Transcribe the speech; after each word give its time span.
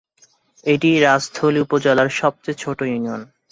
এটি 0.65 0.89
রাজস্থলী 0.99 1.59
উপজেলার 1.61 2.09
সবচেয়ে 2.19 2.59
ছোট 2.63 2.79
ইউনিয়ন। 2.83 3.21